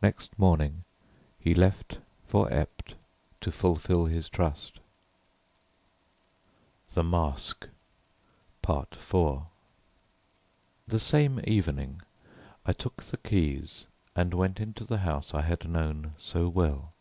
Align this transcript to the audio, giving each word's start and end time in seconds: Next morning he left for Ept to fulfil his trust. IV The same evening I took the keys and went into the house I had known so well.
Next 0.00 0.38
morning 0.38 0.84
he 1.38 1.52
left 1.54 1.98
for 2.26 2.50
Ept 2.50 2.94
to 3.42 3.52
fulfil 3.52 4.06
his 4.06 4.26
trust. 4.30 4.80
IV 6.96 7.04
The 7.04 7.76
same 10.98 11.40
evening 11.44 12.00
I 12.64 12.72
took 12.72 13.02
the 13.02 13.18
keys 13.18 13.84
and 14.16 14.32
went 14.32 14.60
into 14.60 14.84
the 14.86 14.98
house 15.00 15.34
I 15.34 15.42
had 15.42 15.68
known 15.68 16.14
so 16.16 16.48
well. 16.48 16.92